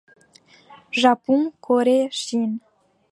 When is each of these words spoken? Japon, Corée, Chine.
Japon, 0.91 1.51
Corée, 1.61 2.07
Chine. 2.09 2.57